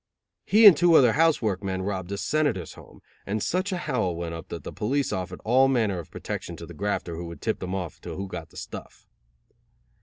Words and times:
He 0.47 0.65
and 0.65 0.75
two 0.75 0.95
other 0.95 1.11
house 1.13 1.43
work 1.43 1.61
men 1.63 1.83
robbed 1.83 2.11
a 2.11 2.17
senator's 2.17 2.73
home, 2.73 3.03
and 3.23 3.43
such 3.43 3.71
a 3.71 3.77
howl 3.77 4.15
went 4.15 4.33
up 4.33 4.47
that 4.47 4.63
the 4.63 4.73
police 4.73 5.13
offered 5.13 5.39
all 5.45 5.67
manner 5.67 5.99
of 5.99 6.09
protection 6.09 6.55
to 6.55 6.65
the 6.65 6.73
grafter 6.73 7.15
who 7.15 7.27
would 7.27 7.39
tip 7.39 7.59
them 7.59 7.75
off 7.75 8.01
to 8.01 8.15
who 8.15 8.27
got 8.27 8.49
the 8.49 8.57
stuff. 8.57 9.07